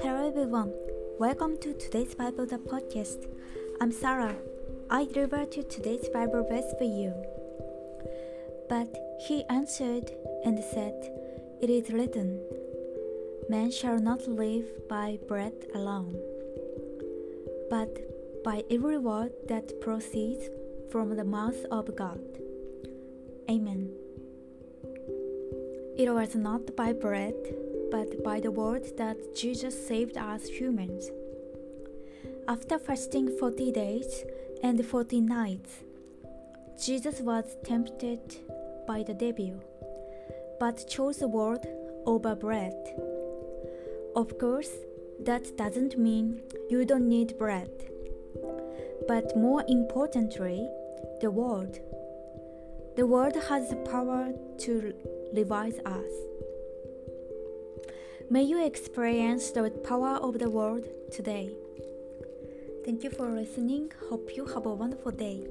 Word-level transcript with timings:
Hello 0.00 0.26
everyone, 0.26 0.72
welcome 1.20 1.56
to 1.58 1.72
today's 1.74 2.16
Bible 2.16 2.44
the 2.44 2.58
podcast. 2.58 3.28
I'm 3.80 3.92
Sarah. 3.92 4.34
I 4.90 5.04
deliver 5.04 5.44
to 5.44 5.62
today's 5.62 6.08
Bible 6.08 6.44
verse 6.50 6.74
for 6.76 6.82
you. 6.82 7.14
But 8.68 8.92
he 9.28 9.44
answered 9.48 10.10
and 10.44 10.58
said, 10.58 10.94
It 11.60 11.70
is 11.70 11.92
written, 11.92 12.40
Man 13.48 13.70
shall 13.70 14.00
not 14.00 14.26
live 14.26 14.88
by 14.88 15.20
bread 15.28 15.54
alone, 15.72 16.20
but 17.70 18.42
by 18.42 18.64
every 18.72 18.98
word 18.98 19.30
that 19.46 19.80
proceeds 19.80 20.50
from 20.90 21.14
the 21.14 21.24
mouth 21.24 21.64
of 21.70 21.94
God. 21.94 22.20
Amen. 23.48 23.81
It 25.96 26.10
was 26.10 26.34
not 26.34 26.74
by 26.76 26.92
bread 26.92 27.34
but 27.92 28.24
by 28.24 28.40
the 28.40 28.50
word 28.50 28.96
that 28.96 29.36
Jesus 29.36 29.86
saved 29.86 30.16
us 30.16 30.46
humans. 30.46 31.10
After 32.48 32.78
fasting 32.78 33.36
40 33.38 33.70
days 33.70 34.24
and 34.62 34.84
40 34.84 35.20
nights, 35.20 35.84
Jesus 36.82 37.20
was 37.20 37.44
tempted 37.64 38.20
by 38.88 39.02
the 39.02 39.12
devil, 39.12 39.62
but 40.58 40.88
chose 40.88 41.18
the 41.18 41.28
word 41.28 41.66
over 42.06 42.34
bread. 42.34 42.74
Of 44.16 44.38
course, 44.38 44.72
that 45.20 45.54
doesn't 45.58 45.98
mean 45.98 46.40
you 46.70 46.86
don't 46.86 47.08
need 47.08 47.36
bread. 47.36 47.70
But 49.06 49.36
more 49.36 49.64
importantly, 49.68 50.66
the 51.20 51.30
word. 51.30 51.78
The 52.94 53.06
world 53.06 53.36
has 53.48 53.70
the 53.70 53.76
power 53.76 54.32
to 54.58 54.94
revise 55.32 55.78
us. 55.86 56.12
May 58.28 58.42
you 58.42 58.64
experience 58.64 59.50
the 59.50 59.70
power 59.70 60.16
of 60.16 60.38
the 60.38 60.50
world 60.50 60.84
today. 61.10 61.56
Thank 62.84 63.02
you 63.02 63.10
for 63.10 63.28
listening. 63.30 63.92
Hope 64.10 64.36
you 64.36 64.44
have 64.44 64.66
a 64.66 64.74
wonderful 64.74 65.12
day. 65.12 65.46